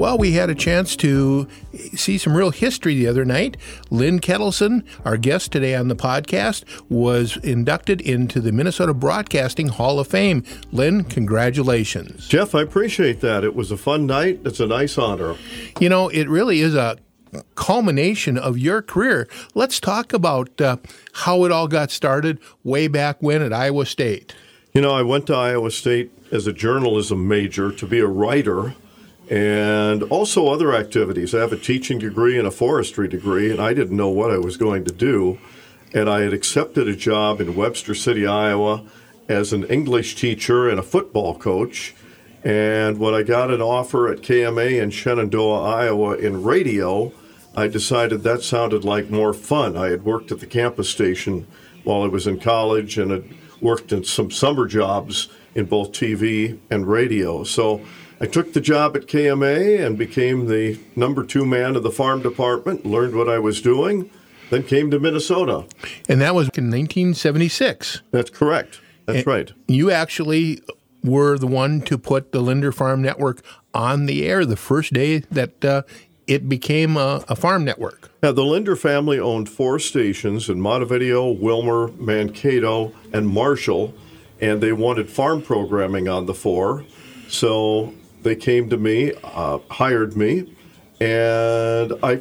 Well, 0.00 0.16
we 0.16 0.32
had 0.32 0.48
a 0.48 0.54
chance 0.54 0.96
to 0.96 1.46
see 1.94 2.16
some 2.16 2.34
real 2.34 2.52
history 2.52 2.94
the 2.94 3.06
other 3.06 3.26
night. 3.26 3.58
Lynn 3.90 4.18
Ketelsen, 4.18 4.82
our 5.04 5.18
guest 5.18 5.52
today 5.52 5.74
on 5.74 5.88
the 5.88 5.94
podcast, 5.94 6.64
was 6.88 7.36
inducted 7.42 8.00
into 8.00 8.40
the 8.40 8.50
Minnesota 8.50 8.94
Broadcasting 8.94 9.68
Hall 9.68 10.00
of 10.00 10.06
Fame. 10.06 10.42
Lynn, 10.72 11.04
congratulations. 11.04 12.28
Jeff, 12.28 12.54
I 12.54 12.62
appreciate 12.62 13.20
that. 13.20 13.44
It 13.44 13.54
was 13.54 13.70
a 13.70 13.76
fun 13.76 14.06
night. 14.06 14.40
It's 14.42 14.58
a 14.58 14.66
nice 14.66 14.96
honor. 14.96 15.36
You 15.78 15.90
know, 15.90 16.08
it 16.08 16.30
really 16.30 16.60
is 16.60 16.74
a 16.74 16.96
culmination 17.54 18.38
of 18.38 18.56
your 18.56 18.80
career. 18.80 19.28
Let's 19.54 19.78
talk 19.78 20.14
about 20.14 20.62
uh, 20.62 20.78
how 21.12 21.44
it 21.44 21.52
all 21.52 21.68
got 21.68 21.90
started 21.90 22.38
way 22.64 22.88
back 22.88 23.18
when 23.20 23.42
at 23.42 23.52
Iowa 23.52 23.84
State. 23.84 24.34
You 24.72 24.80
know, 24.80 24.92
I 24.92 25.02
went 25.02 25.26
to 25.26 25.34
Iowa 25.34 25.70
State 25.70 26.10
as 26.32 26.46
a 26.46 26.54
journalism 26.54 27.28
major 27.28 27.70
to 27.70 27.86
be 27.86 28.00
a 28.00 28.06
writer 28.06 28.72
and 29.30 30.02
also 30.04 30.48
other 30.48 30.74
activities. 30.74 31.34
I 31.34 31.38
have 31.38 31.52
a 31.52 31.56
teaching 31.56 32.00
degree 32.00 32.36
and 32.36 32.48
a 32.48 32.50
forestry 32.50 33.06
degree, 33.06 33.50
and 33.50 33.60
I 33.60 33.72
didn't 33.72 33.96
know 33.96 34.08
what 34.08 34.32
I 34.32 34.38
was 34.38 34.56
going 34.56 34.84
to 34.86 34.92
do. 34.92 35.38
And 35.94 36.10
I 36.10 36.22
had 36.22 36.32
accepted 36.32 36.88
a 36.88 36.96
job 36.96 37.40
in 37.40 37.54
Webster 37.54 37.94
City, 37.94 38.26
Iowa, 38.26 38.84
as 39.28 39.52
an 39.52 39.64
English 39.64 40.16
teacher 40.16 40.68
and 40.68 40.80
a 40.80 40.82
football 40.82 41.38
coach. 41.38 41.94
And 42.42 42.98
when 42.98 43.14
I 43.14 43.22
got 43.22 43.52
an 43.52 43.62
offer 43.62 44.08
at 44.08 44.22
KMA 44.22 44.82
in 44.82 44.90
Shenandoah, 44.90 45.62
Iowa, 45.62 46.16
in 46.16 46.42
radio, 46.42 47.12
I 47.56 47.68
decided 47.68 48.22
that 48.22 48.42
sounded 48.42 48.84
like 48.84 49.10
more 49.10 49.32
fun. 49.32 49.76
I 49.76 49.90
had 49.90 50.04
worked 50.04 50.32
at 50.32 50.40
the 50.40 50.46
campus 50.46 50.88
station 50.88 51.46
while 51.84 52.02
I 52.02 52.08
was 52.08 52.26
in 52.26 52.40
college 52.40 52.98
and 52.98 53.12
had 53.12 53.24
worked 53.60 53.92
in 53.92 54.02
some 54.04 54.30
summer 54.30 54.66
jobs 54.66 55.28
in 55.54 55.66
both 55.66 55.92
TV 55.92 56.58
and 56.70 56.86
radio. 56.86 57.44
So 57.44 57.82
I 58.20 58.26
took 58.26 58.52
the 58.52 58.60
job 58.60 58.96
at 58.96 59.06
KMA 59.06 59.84
and 59.84 59.96
became 59.96 60.46
the 60.46 60.78
number 60.94 61.24
two 61.24 61.46
man 61.46 61.74
of 61.74 61.82
the 61.82 61.90
farm 61.90 62.20
department, 62.20 62.84
learned 62.84 63.14
what 63.14 63.30
I 63.30 63.38
was 63.38 63.62
doing, 63.62 64.10
then 64.50 64.62
came 64.62 64.90
to 64.90 64.98
Minnesota. 64.98 65.66
And 66.08 66.20
that 66.20 66.34
was 66.34 66.50
in 66.54 66.64
1976. 66.64 68.02
That's 68.10 68.28
correct. 68.28 68.80
That's 69.06 69.18
and 69.18 69.26
right. 69.26 69.52
You 69.68 69.90
actually 69.90 70.60
were 71.02 71.38
the 71.38 71.46
one 71.46 71.80
to 71.82 71.96
put 71.96 72.32
the 72.32 72.40
Linder 72.40 72.72
Farm 72.72 73.00
Network 73.00 73.42
on 73.72 74.04
the 74.04 74.26
air 74.26 74.44
the 74.44 74.56
first 74.56 74.92
day 74.92 75.20
that 75.30 75.64
uh, 75.64 75.82
it 76.26 76.46
became 76.46 76.98
a, 76.98 77.24
a, 77.28 77.34
farm 77.34 77.64
network. 77.64 78.10
Now, 78.22 78.32
the 78.32 78.44
Linder 78.44 78.76
family 78.76 79.18
owned 79.18 79.48
four 79.48 79.78
stations 79.78 80.50
in 80.50 80.60
Montevideo, 80.60 81.34
Willmar, 81.34 81.98
Mankato, 81.98 82.92
and 83.12 83.26
Marshall, 83.28 83.94
and 84.40 84.60
they 84.60 84.72
wanted 84.72 85.08
farm 85.08 85.40
programming 85.40 86.06
on 86.06 86.26
the 86.26 86.34
four. 86.34 86.84
So 87.28 87.94
they 88.22 88.36
came 88.36 88.68
to 88.70 88.76
me, 88.76 89.12
uh, 89.24 89.58
hired 89.70 90.16
me, 90.16 90.54
and 91.00 91.92
I 92.02 92.20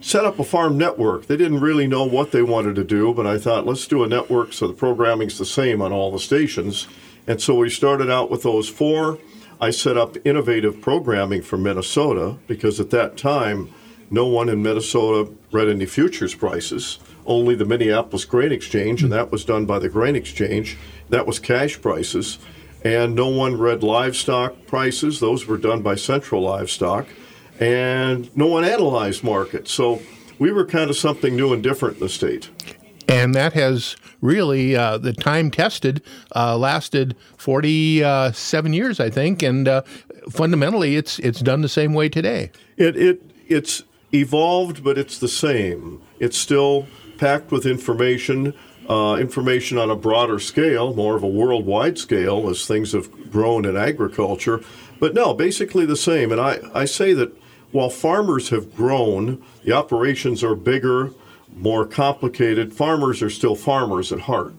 set 0.00 0.24
up 0.24 0.38
a 0.38 0.44
farm 0.44 0.76
network. 0.78 1.26
They 1.26 1.36
didn't 1.36 1.60
really 1.60 1.86
know 1.86 2.04
what 2.04 2.32
they 2.32 2.42
wanted 2.42 2.76
to 2.76 2.84
do, 2.84 3.12
but 3.14 3.26
I 3.26 3.38
thought, 3.38 3.66
let's 3.66 3.86
do 3.86 4.04
a 4.04 4.08
network 4.08 4.52
so 4.52 4.66
the 4.66 4.74
programming's 4.74 5.38
the 5.38 5.44
same 5.44 5.82
on 5.82 5.92
all 5.92 6.10
the 6.10 6.18
stations. 6.18 6.86
And 7.26 7.40
so 7.40 7.56
we 7.56 7.70
started 7.70 8.10
out 8.10 8.30
with 8.30 8.42
those 8.42 8.68
four. 8.68 9.18
I 9.60 9.70
set 9.70 9.96
up 9.96 10.16
innovative 10.24 10.80
programming 10.80 11.42
for 11.42 11.56
Minnesota 11.56 12.36
because 12.46 12.78
at 12.78 12.90
that 12.90 13.16
time, 13.16 13.72
no 14.10 14.26
one 14.26 14.48
in 14.48 14.62
Minnesota 14.62 15.32
read 15.50 15.68
any 15.68 15.86
futures 15.86 16.34
prices, 16.34 16.98
only 17.24 17.56
the 17.56 17.64
Minneapolis 17.64 18.24
Grain 18.24 18.52
Exchange, 18.52 19.02
and 19.02 19.12
that 19.12 19.32
was 19.32 19.44
done 19.44 19.66
by 19.66 19.80
the 19.80 19.88
Grain 19.88 20.14
Exchange. 20.14 20.76
That 21.08 21.26
was 21.26 21.40
cash 21.40 21.80
prices 21.80 22.38
and 22.86 23.16
no 23.16 23.26
one 23.26 23.58
read 23.58 23.82
livestock 23.82 24.54
prices. 24.68 25.18
Those 25.18 25.44
were 25.46 25.56
done 25.56 25.82
by 25.82 25.96
Central 25.96 26.42
Livestock, 26.42 27.08
and 27.58 28.34
no 28.36 28.46
one 28.46 28.64
analyzed 28.64 29.24
markets. 29.24 29.72
So 29.72 30.00
we 30.38 30.52
were 30.52 30.64
kind 30.64 30.88
of 30.88 30.96
something 30.96 31.34
new 31.34 31.52
and 31.52 31.64
different 31.64 31.94
in 31.94 32.00
the 32.00 32.08
state. 32.08 32.48
And 33.08 33.34
that 33.34 33.54
has 33.54 33.96
really 34.20 34.76
uh, 34.76 34.98
the 34.98 35.12
time 35.12 35.50
tested 35.50 36.00
uh, 36.36 36.56
lasted 36.56 37.16
47 37.38 38.72
years, 38.72 39.00
I 39.00 39.10
think, 39.10 39.42
and 39.42 39.66
uh, 39.66 39.82
fundamentally, 40.30 40.94
it's 40.94 41.18
it's 41.18 41.40
done 41.40 41.62
the 41.62 41.68
same 41.68 41.92
way 41.92 42.08
today. 42.08 42.52
It 42.76 42.96
it 42.96 43.22
it's 43.48 43.82
evolved, 44.14 44.84
but 44.84 44.96
it's 44.96 45.18
the 45.18 45.28
same. 45.28 46.02
It's 46.20 46.38
still 46.38 46.86
packed 47.18 47.50
with 47.50 47.66
information 47.66 48.54
uh, 48.88 49.16
information 49.16 49.78
on 49.78 49.90
a 49.90 49.96
broader 49.96 50.38
scale, 50.38 50.94
more 50.94 51.16
of 51.16 51.22
a 51.22 51.28
worldwide 51.28 51.98
scale, 51.98 52.48
as 52.48 52.66
things 52.66 52.92
have 52.92 53.30
grown 53.30 53.64
in 53.64 53.76
agriculture. 53.76 54.62
But 54.98 55.14
no, 55.14 55.34
basically 55.34 55.86
the 55.86 55.96
same. 55.96 56.32
And 56.32 56.40
I, 56.40 56.60
I 56.74 56.84
say 56.84 57.12
that 57.14 57.36
while 57.72 57.90
farmers 57.90 58.50
have 58.50 58.74
grown, 58.74 59.42
the 59.64 59.72
operations 59.72 60.42
are 60.42 60.54
bigger, 60.54 61.12
more 61.54 61.86
complicated. 61.86 62.72
Farmers 62.72 63.22
are 63.22 63.30
still 63.30 63.56
farmers 63.56 64.12
at 64.12 64.20
heart. 64.20 64.54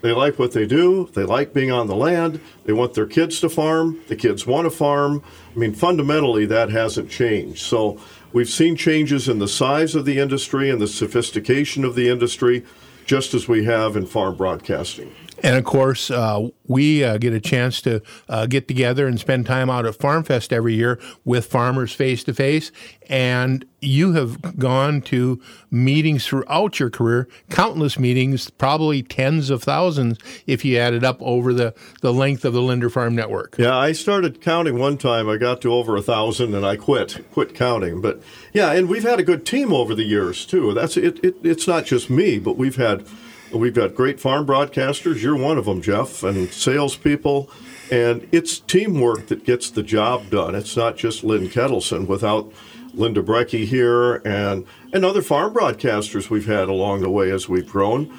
They 0.00 0.12
like 0.12 0.38
what 0.38 0.52
they 0.52 0.66
do. 0.66 1.10
They 1.14 1.24
like 1.24 1.52
being 1.52 1.72
on 1.72 1.88
the 1.88 1.96
land. 1.96 2.40
They 2.64 2.72
want 2.72 2.94
their 2.94 3.06
kids 3.06 3.40
to 3.40 3.48
farm. 3.48 4.00
The 4.08 4.16
kids 4.16 4.46
want 4.46 4.66
to 4.66 4.70
farm. 4.70 5.22
I 5.54 5.58
mean, 5.58 5.74
fundamentally, 5.74 6.46
that 6.46 6.70
hasn't 6.70 7.10
changed. 7.10 7.60
So 7.60 8.00
we've 8.32 8.48
seen 8.48 8.76
changes 8.76 9.28
in 9.28 9.38
the 9.38 9.48
size 9.48 9.94
of 9.94 10.04
the 10.04 10.18
industry 10.18 10.70
and 10.70 10.80
the 10.80 10.86
sophistication 10.86 11.84
of 11.84 11.96
the 11.96 12.08
industry 12.08 12.64
just 13.08 13.32
as 13.32 13.48
we 13.48 13.64
have 13.64 13.96
in 13.96 14.04
farm 14.04 14.36
broadcasting. 14.36 15.10
And 15.42 15.56
of 15.56 15.64
course, 15.64 16.10
uh, 16.10 16.48
we 16.66 17.04
uh, 17.04 17.18
get 17.18 17.32
a 17.32 17.40
chance 17.40 17.80
to 17.82 18.02
uh, 18.28 18.46
get 18.46 18.68
together 18.68 19.06
and 19.06 19.18
spend 19.20 19.46
time 19.46 19.70
out 19.70 19.86
at 19.86 19.94
FarmFest 19.94 20.52
every 20.52 20.74
year 20.74 20.98
with 21.24 21.46
farmers 21.46 21.92
face 21.92 22.24
to 22.24 22.34
face. 22.34 22.72
And 23.08 23.64
you 23.80 24.12
have 24.14 24.58
gone 24.58 25.00
to 25.02 25.40
meetings 25.70 26.26
throughout 26.26 26.80
your 26.80 26.90
career, 26.90 27.28
countless 27.48 27.98
meetings, 27.98 28.50
probably 28.50 29.02
tens 29.02 29.50
of 29.50 29.62
thousands 29.62 30.18
if 30.46 30.64
you 30.64 30.76
added 30.76 31.04
up 31.04 31.18
over 31.20 31.54
the, 31.54 31.74
the 32.02 32.12
length 32.12 32.44
of 32.44 32.52
the 32.52 32.60
Linder 32.60 32.90
Farm 32.90 33.14
Network. 33.14 33.56
Yeah, 33.58 33.76
I 33.76 33.92
started 33.92 34.40
counting 34.40 34.78
one 34.78 34.98
time. 34.98 35.28
I 35.28 35.36
got 35.36 35.60
to 35.62 35.72
over 35.72 35.96
a 35.96 36.02
thousand 36.02 36.54
and 36.54 36.66
I 36.66 36.76
quit, 36.76 37.24
quit 37.32 37.54
counting. 37.54 38.00
But 38.00 38.20
yeah, 38.52 38.72
and 38.72 38.88
we've 38.88 39.04
had 39.04 39.20
a 39.20 39.24
good 39.24 39.46
team 39.46 39.72
over 39.72 39.94
the 39.94 40.04
years 40.04 40.44
too. 40.44 40.74
That's 40.74 40.96
it, 40.96 41.24
it 41.24 41.36
it's 41.42 41.66
not 41.66 41.86
just 41.86 42.10
me, 42.10 42.38
but 42.38 42.56
we've 42.56 42.76
had 42.76 43.06
We've 43.52 43.74
got 43.74 43.94
great 43.94 44.20
farm 44.20 44.46
broadcasters. 44.46 45.22
You're 45.22 45.36
one 45.36 45.58
of 45.58 45.64
them, 45.64 45.80
Jeff, 45.80 46.22
and 46.22 46.52
salespeople. 46.52 47.50
And 47.90 48.28
it's 48.32 48.58
teamwork 48.60 49.28
that 49.28 49.44
gets 49.44 49.70
the 49.70 49.82
job 49.82 50.30
done. 50.30 50.54
It's 50.54 50.76
not 50.76 50.96
just 50.96 51.24
Lynn 51.24 51.48
Ketelsen. 51.48 52.06
Without 52.06 52.52
Linda 52.92 53.22
Brecky 53.22 53.64
here 53.64 54.16
and, 54.16 54.66
and 54.92 55.04
other 55.04 55.22
farm 55.22 55.54
broadcasters 55.54 56.28
we've 56.28 56.46
had 56.46 56.68
along 56.68 57.00
the 57.00 57.10
way 57.10 57.30
as 57.30 57.48
we've 57.48 57.68
grown, 57.68 58.18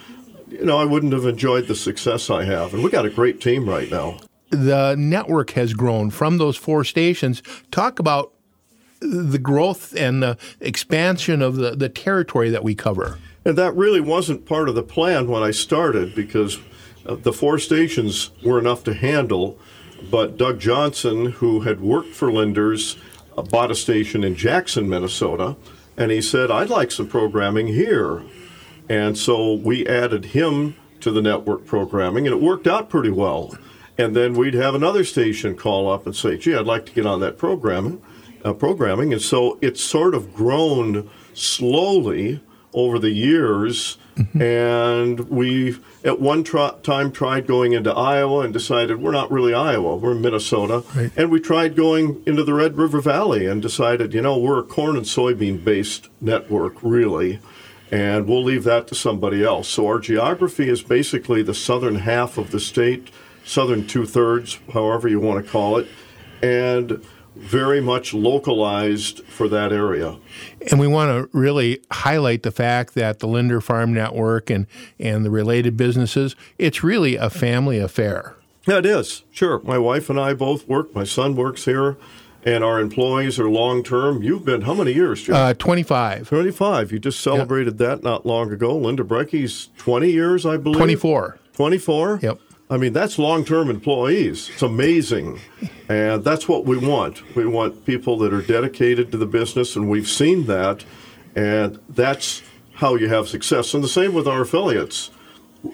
you 0.50 0.66
know, 0.66 0.78
I 0.78 0.86
wouldn't 0.86 1.14
have 1.14 1.26
enjoyed 1.26 1.68
the 1.68 1.76
success 1.76 2.30
I 2.30 2.46
have. 2.46 2.74
And 2.74 2.84
we 2.84 2.90
got 2.90 3.06
a 3.06 3.10
great 3.10 3.40
team 3.40 3.70
right 3.70 3.90
now. 3.92 4.18
The 4.50 4.96
network 4.98 5.52
has 5.52 5.74
grown 5.74 6.10
from 6.10 6.40
those 6.40 6.58
four 6.58 6.84
stations. 6.84 7.44
Talk 7.70 8.00
about 8.00 8.34
the 9.00 9.38
growth 9.38 9.96
and 9.96 10.24
the 10.24 10.38
expansion 10.60 11.44
of 11.44 11.56
the, 11.56 11.76
the 11.76 11.90
territory 11.90 12.50
that 12.50 12.64
we 12.64 12.74
cover. 12.74 13.20
And 13.46 13.58
that 13.58 13.76
really 13.76 14.02
wasn't 14.02 14.46
part 14.46 14.70
of 14.70 14.76
the 14.76 14.84
plan 14.84 15.28
when 15.28 15.44
I 15.44 15.52
started 15.52 16.14
because 16.14 16.60
uh, 17.06 17.16
the 17.16 17.34
four 17.34 17.58
stations 17.58 18.32
were 18.44 18.60
enough 18.60 18.84
to 18.86 18.94
handle. 18.94 19.58
But 20.10 20.38
Doug 20.38 20.60
Johnson, 20.60 21.28
who 21.28 21.62
had 21.62 21.82
worked 21.82 22.14
for 22.14 22.32
Linders, 22.32 22.98
uh, 23.38 23.42
bought 23.42 23.72
a 23.72 23.76
station 23.76 24.24
in 24.24 24.36
Jackson, 24.36 24.90
Minnesota, 24.90 25.56
and 25.98 26.12
he 26.12 26.22
said, 26.22 26.52
I'd 26.52 26.70
like 26.70 26.92
some 26.92 27.08
programming 27.08 27.68
here. 27.68 28.24
And 28.88 29.18
so 29.18 29.54
we 29.54 29.86
added 29.88 30.26
him 30.26 30.76
to 31.02 31.12
the 31.12 31.22
network 31.22 31.66
programming, 31.66 32.28
and 32.28 32.36
it 32.36 32.42
worked 32.42 32.68
out 32.68 32.90
pretty 32.90 33.12
well. 33.12 33.58
And 33.98 34.16
then 34.16 34.34
we'd 34.34 34.54
have 34.54 34.76
another 34.76 35.04
station 35.04 35.56
call 35.56 35.92
up 35.92 36.06
and 36.06 36.16
say, 36.16 36.38
gee, 36.38 36.56
I'd 36.56 36.66
like 36.66 36.86
to 36.86 36.94
get 36.94 37.06
on 37.06 37.20
that 37.20 37.38
programming. 37.38 38.02
Uh, 38.44 38.54
programming. 38.54 39.12
And 39.12 39.22
so 39.22 39.58
it's 39.62 39.84
sort 39.84 40.16
of 40.16 40.34
grown 40.34 41.10
slowly 41.34 42.40
over 42.74 43.00
the 43.00 43.12
years. 43.12 43.98
Mm-hmm. 44.16 44.42
And 44.42 45.20
we, 45.30 45.78
at 46.04 46.20
one 46.20 46.44
tr- 46.44 46.76
time, 46.84 47.12
tried 47.12 47.48
going 47.48 47.74
into 47.74 47.92
Iowa 47.92 48.42
and 48.42 48.54
decided 48.54 49.02
we're 49.02 49.12
not 49.12 49.32
really 49.32 49.54
Iowa, 49.54 49.96
we're 49.96 50.14
Minnesota. 50.14 50.84
Right. 50.96 51.12
And 51.16 51.32
we 51.32 51.40
tried 51.40 51.76
going 51.76 52.22
into 52.26 52.44
the 52.44 52.54
Red 52.54 52.78
River 52.78 53.00
Valley 53.00 53.46
and 53.46 53.62
decided, 53.62 54.14
you 54.14 54.22
know, 54.22 54.38
we're 54.38 54.60
a 54.60 54.64
corn 54.64 54.98
and 54.98 55.06
soybean 55.06 55.64
based 55.64 56.10
network, 56.20 56.76
really. 56.82 57.40
And 57.92 58.28
we'll 58.28 58.44
leave 58.44 58.66
that 58.66 58.88
to 58.90 58.96
somebody 58.96 59.44
else. 59.44 59.68
So 59.68 59.88
our 59.88 60.00
geography 60.00 60.70
is 60.70 60.84
basically 60.84 61.42
the 61.42 61.56
southern 61.56 61.96
half 61.96 62.38
of 62.38 62.52
the 62.52 62.60
state, 62.60 63.10
southern 63.44 63.88
two 63.88 64.06
thirds, 64.06 64.60
however 64.74 65.08
you 65.08 65.20
want 65.20 65.44
to 65.44 65.52
call 65.52 65.78
it. 65.78 65.88
And 66.44 67.04
very 67.36 67.80
much 67.82 68.14
localized 68.14 69.24
for 69.26 69.48
that 69.48 69.72
area. 69.72 70.18
And 70.72 70.80
we 70.80 70.88
want 70.88 71.10
to 71.32 71.38
really 71.38 71.82
highlight 71.92 72.44
the 72.44 72.52
fact 72.52 72.94
that 72.96 73.20
the 73.20 73.28
Linder 73.28 73.62
Farm 73.62 73.94
Network 73.94 74.50
and, 74.50 74.68
and 75.00 75.24
the 75.26 75.30
related 75.30 75.78
businesses, 75.78 76.36
it's 76.58 76.84
really 76.84 77.16
a 77.16 77.30
family 77.30 77.80
affair. 77.80 78.36
Yeah, 78.68 78.80
it 78.80 78.86
is. 78.86 79.24
Sure. 79.32 79.62
My 79.64 79.78
wife 79.78 80.10
and 80.10 80.20
I 80.20 80.34
both 80.34 80.68
work. 80.68 80.94
My 80.94 81.04
son 81.04 81.36
works 81.36 81.66
here. 81.66 81.98
and 82.46 82.64
our 82.64 82.80
employees 82.80 83.38
are 83.38 83.50
long 83.50 83.84
term. 83.84 84.24
You've 84.24 84.46
been 84.46 84.62
how 84.62 84.74
many 84.74 84.94
years, 84.94 85.24
Jeff? 85.24 85.36
Uh, 85.36 85.54
25. 85.54 86.30
25. 86.30 86.92
You 86.94 87.00
just 87.00 87.20
celebrated 87.20 87.78
that 87.80 88.02
not 88.04 88.26
long 88.26 88.52
ago. 88.52 88.78
Linda 88.78 89.04
Brecke's 89.04 89.70
20 89.78 90.10
years, 90.10 90.46
I 90.46 90.56
believe. 90.58 90.78
24. 90.78 91.38
24? 91.54 92.20
Yep. 92.22 92.40
I 92.72 92.78
mean, 92.78 92.94
that's 92.94 93.18
long 93.18 93.46
term 93.46 93.70
employees. 93.70 94.50
It's 94.50 94.62
amazing. 94.62 95.40
And 95.88 96.24
that's 96.24 96.48
what 96.48 96.66
we 96.66 96.78
want. 96.78 97.36
We 97.36 97.48
want 97.48 97.86
people 97.86 98.18
that 98.20 98.32
are 98.32 98.44
dedicated 98.44 99.12
to 99.12 99.18
the 99.18 99.26
business, 99.26 99.76
and 99.76 99.90
we've 99.90 100.08
seen 100.08 100.46
that. 100.46 100.86
And 101.36 101.80
that's 101.90 102.44
how 102.76 102.96
you 102.96 103.10
have 103.10 103.28
success. 103.28 103.74
And 103.74 103.84
the 103.84 103.88
same 103.88 104.14
with 104.14 104.28
our 104.28 104.42
affiliates. 104.42 105.10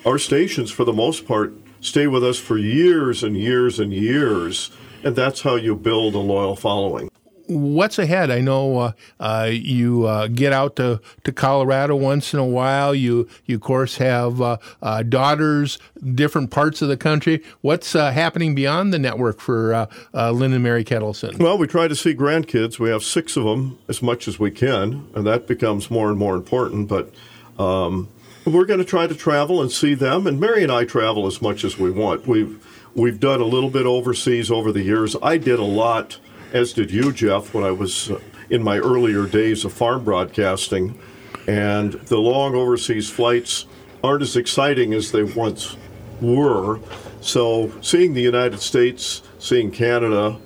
Our 0.05 0.17
stations, 0.17 0.71
for 0.71 0.85
the 0.85 0.93
most 0.93 1.27
part, 1.27 1.53
stay 1.81 2.07
with 2.07 2.23
us 2.23 2.39
for 2.39 2.57
years 2.57 3.23
and 3.23 3.35
years 3.35 3.79
and 3.79 3.93
years. 3.93 4.71
And 5.03 5.15
that's 5.15 5.41
how 5.41 5.55
you 5.55 5.75
build 5.75 6.15
a 6.15 6.19
loyal 6.19 6.55
following 6.55 7.09
what's 7.47 7.99
ahead? 7.99 8.31
I 8.31 8.41
know 8.41 8.77
uh, 8.77 8.91
uh, 9.19 9.49
you 9.51 10.05
uh, 10.05 10.27
get 10.27 10.53
out 10.53 10.75
to, 10.77 11.01
to 11.23 11.31
Colorado 11.31 11.95
once 11.95 12.33
in 12.33 12.39
a 12.39 12.45
while. 12.45 12.93
You, 12.93 13.27
you 13.45 13.55
of 13.55 13.61
course, 13.61 13.97
have 13.97 14.41
uh, 14.41 14.57
uh, 14.81 15.03
daughters, 15.03 15.79
different 16.13 16.51
parts 16.51 16.81
of 16.81 16.87
the 16.87 16.97
country. 16.97 17.43
What's 17.61 17.95
uh, 17.95 18.11
happening 18.11 18.55
beyond 18.55 18.93
the 18.93 18.99
network 18.99 19.39
for 19.39 19.87
Lynn 20.13 20.53
and 20.53 20.63
Mary 20.63 20.83
Ketelsen? 20.83 21.39
Well, 21.39 21.57
we 21.57 21.67
try 21.67 21.87
to 21.87 21.95
see 21.95 22.13
grandkids. 22.13 22.79
We 22.79 22.89
have 22.89 23.03
six 23.03 23.37
of 23.37 23.43
them 23.43 23.77
as 23.87 24.01
much 24.01 24.27
as 24.27 24.39
we 24.39 24.51
can, 24.51 25.07
and 25.15 25.25
that 25.25 25.47
becomes 25.47 25.89
more 25.91 26.09
and 26.09 26.17
more 26.17 26.35
important. 26.35 26.87
But 26.87 27.13
um, 27.57 28.09
we're 28.45 28.65
going 28.65 28.79
to 28.79 28.85
try 28.85 29.07
to 29.07 29.15
travel 29.15 29.61
and 29.61 29.71
see 29.71 29.93
them. 29.93 30.27
And 30.27 30.39
Mary 30.39 30.63
and 30.63 30.71
I 30.71 30.85
travel 30.85 31.27
as 31.27 31.41
much 31.41 31.63
as 31.63 31.77
we 31.77 31.91
want. 31.91 32.27
We've 32.27 32.63
we've 32.95 33.19
done 33.19 33.41
a 33.41 33.45
little 33.45 33.69
bit 33.69 33.85
overseas 33.85 34.49
over 34.51 34.71
the 34.71 34.83
years. 34.83 35.15
I 35.21 35.37
did 35.37 35.59
a 35.59 35.63
lot 35.63 36.19
as 36.53 36.73
did 36.73 36.91
you, 36.91 37.11
Jeff, 37.11 37.53
when 37.53 37.63
I 37.63 37.71
was 37.71 38.11
uh, 38.11 38.19
in 38.49 38.63
my 38.63 38.77
earlier 38.77 39.25
days 39.25 39.65
of 39.65 39.73
farm 39.73 40.03
broadcasting. 40.03 40.99
And 41.47 41.93
the 41.93 42.17
long 42.17 42.55
overseas 42.55 43.09
flights 43.09 43.65
aren't 44.03 44.21
as 44.21 44.35
exciting 44.35 44.93
as 44.93 45.11
they 45.11 45.23
once 45.23 45.77
were. 46.21 46.79
So 47.21 47.71
seeing 47.81 48.13
the 48.13 48.21
United 48.21 48.59
States, 48.59 49.21
seeing 49.39 49.71
Canada, 49.71 50.37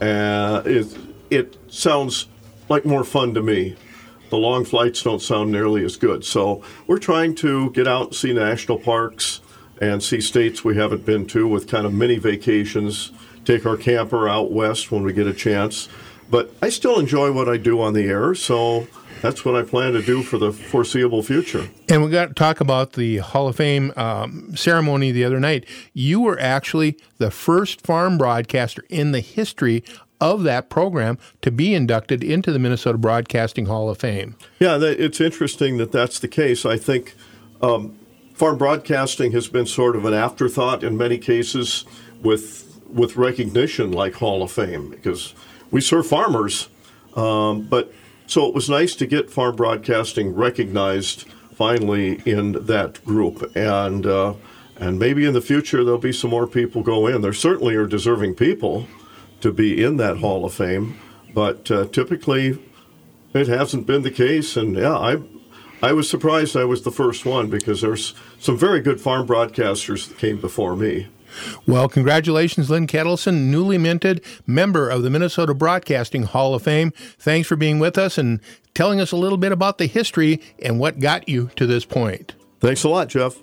uh, 0.00 0.62
it, 0.64 0.96
it 1.30 1.56
sounds 1.72 2.28
like 2.68 2.84
more 2.84 3.04
fun 3.04 3.34
to 3.34 3.42
me. 3.42 3.76
The 4.30 4.38
long 4.38 4.64
flights 4.64 5.02
don't 5.02 5.20
sound 5.20 5.50
nearly 5.50 5.84
as 5.84 5.96
good. 5.96 6.24
So 6.24 6.62
we're 6.86 6.98
trying 6.98 7.34
to 7.36 7.70
get 7.70 7.88
out 7.88 8.06
and 8.06 8.14
see 8.14 8.32
national 8.32 8.78
parks 8.78 9.40
and 9.80 10.02
see 10.02 10.20
states 10.20 10.62
we 10.62 10.76
haven't 10.76 11.04
been 11.04 11.26
to 11.26 11.48
with 11.48 11.66
kind 11.66 11.84
of 11.84 11.92
mini 11.92 12.18
vacations 12.18 13.10
take 13.50 13.66
our 13.66 13.76
camper 13.76 14.28
out 14.28 14.52
west 14.52 14.92
when 14.92 15.02
we 15.02 15.12
get 15.12 15.26
a 15.26 15.34
chance. 15.34 15.88
But 16.30 16.52
I 16.62 16.68
still 16.68 17.00
enjoy 17.00 17.32
what 17.32 17.48
I 17.48 17.56
do 17.56 17.80
on 17.80 17.94
the 17.94 18.04
air, 18.04 18.34
so 18.36 18.86
that's 19.20 19.44
what 19.44 19.56
I 19.56 19.62
plan 19.62 19.92
to 19.94 20.02
do 20.02 20.22
for 20.22 20.38
the 20.38 20.52
foreseeable 20.52 21.24
future. 21.24 21.68
And 21.88 22.04
we 22.04 22.10
got 22.10 22.28
to 22.28 22.34
talk 22.34 22.60
about 22.60 22.92
the 22.92 23.18
Hall 23.18 23.48
of 23.48 23.56
Fame 23.56 23.92
um, 23.96 24.54
ceremony 24.54 25.10
the 25.10 25.24
other 25.24 25.40
night. 25.40 25.66
You 25.92 26.20
were 26.20 26.38
actually 26.38 26.96
the 27.18 27.32
first 27.32 27.80
farm 27.80 28.16
broadcaster 28.16 28.84
in 28.88 29.10
the 29.10 29.20
history 29.20 29.82
of 30.20 30.44
that 30.44 30.70
program 30.70 31.18
to 31.42 31.50
be 31.50 31.74
inducted 31.74 32.22
into 32.22 32.52
the 32.52 32.58
Minnesota 32.60 32.98
Broadcasting 32.98 33.66
Hall 33.66 33.90
of 33.90 33.98
Fame. 33.98 34.36
Yeah, 34.60 34.78
it's 34.80 35.20
interesting 35.20 35.78
that 35.78 35.90
that's 35.90 36.20
the 36.20 36.28
case. 36.28 36.64
I 36.64 36.76
think 36.76 37.16
um, 37.62 37.98
farm 38.34 38.58
broadcasting 38.58 39.32
has 39.32 39.48
been 39.48 39.66
sort 39.66 39.96
of 39.96 40.04
an 40.04 40.14
afterthought 40.14 40.84
in 40.84 40.96
many 40.96 41.18
cases 41.18 41.84
with 42.22 42.69
with 42.92 43.16
recognition 43.16 43.92
like 43.92 44.14
Hall 44.14 44.42
of 44.42 44.52
Fame 44.52 44.90
because 44.90 45.34
we 45.70 45.80
serve 45.80 46.06
farmers. 46.06 46.68
Um, 47.16 47.62
but 47.62 47.92
so 48.26 48.46
it 48.46 48.54
was 48.54 48.68
nice 48.68 48.94
to 48.96 49.06
get 49.06 49.30
farm 49.30 49.56
broadcasting 49.56 50.34
recognized 50.34 51.26
finally 51.54 52.22
in 52.24 52.52
that 52.66 53.04
group, 53.04 53.54
and 53.56 54.06
uh, 54.06 54.34
and 54.76 54.98
maybe 54.98 55.26
in 55.26 55.34
the 55.34 55.40
future 55.40 55.84
there'll 55.84 55.98
be 55.98 56.12
some 56.12 56.30
more 56.30 56.46
people 56.46 56.82
go 56.82 57.06
in. 57.06 57.20
There 57.20 57.32
certainly 57.32 57.74
are 57.74 57.86
deserving 57.86 58.34
people 58.34 58.86
to 59.40 59.52
be 59.52 59.82
in 59.82 59.96
that 59.96 60.18
Hall 60.18 60.44
of 60.44 60.54
Fame, 60.54 60.98
but 61.34 61.70
uh, 61.70 61.86
typically 61.86 62.58
it 63.34 63.48
hasn't 63.48 63.86
been 63.86 64.02
the 64.02 64.10
case. 64.10 64.56
And 64.56 64.76
yeah, 64.76 64.96
I 64.96 65.16
I 65.82 65.92
was 65.92 66.08
surprised 66.08 66.56
I 66.56 66.64
was 66.64 66.82
the 66.82 66.90
first 66.90 67.24
one 67.24 67.48
because 67.48 67.80
there's 67.80 68.14
some 68.38 68.56
very 68.56 68.80
good 68.80 69.00
farm 69.00 69.26
broadcasters 69.26 70.08
that 70.08 70.18
came 70.18 70.40
before 70.40 70.76
me. 70.76 71.08
Well, 71.66 71.88
congratulations, 71.88 72.70
Lynn 72.70 72.86
Ketelsen, 72.86 73.50
newly 73.50 73.78
minted 73.78 74.24
member 74.46 74.88
of 74.88 75.02
the 75.02 75.10
Minnesota 75.10 75.54
Broadcasting 75.54 76.24
Hall 76.24 76.54
of 76.54 76.62
Fame. 76.62 76.92
Thanks 77.18 77.48
for 77.48 77.56
being 77.56 77.78
with 77.78 77.98
us 77.98 78.18
and 78.18 78.40
telling 78.74 79.00
us 79.00 79.12
a 79.12 79.16
little 79.16 79.38
bit 79.38 79.52
about 79.52 79.78
the 79.78 79.86
history 79.86 80.40
and 80.62 80.78
what 80.78 81.00
got 81.00 81.28
you 81.28 81.50
to 81.56 81.66
this 81.66 81.84
point. 81.84 82.34
Thanks 82.60 82.84
a 82.84 82.88
lot, 82.88 83.08
Jeff. 83.08 83.36